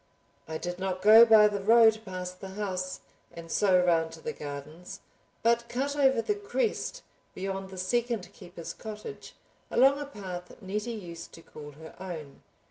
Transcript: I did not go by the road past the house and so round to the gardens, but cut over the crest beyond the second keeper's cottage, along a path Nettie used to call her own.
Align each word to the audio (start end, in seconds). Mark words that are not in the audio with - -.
I 0.47 0.57
did 0.57 0.79
not 0.79 1.03
go 1.03 1.27
by 1.27 1.47
the 1.47 1.61
road 1.61 2.01
past 2.05 2.41
the 2.41 2.55
house 2.57 3.01
and 3.31 3.51
so 3.51 3.85
round 3.85 4.13
to 4.13 4.19
the 4.19 4.33
gardens, 4.33 4.99
but 5.43 5.69
cut 5.69 5.95
over 5.95 6.23
the 6.23 6.33
crest 6.33 7.03
beyond 7.35 7.69
the 7.69 7.77
second 7.77 8.33
keeper's 8.33 8.73
cottage, 8.73 9.35
along 9.69 9.99
a 9.99 10.07
path 10.07 10.59
Nettie 10.59 10.89
used 10.93 11.33
to 11.33 11.43
call 11.43 11.73
her 11.73 11.95
own. 11.99 12.41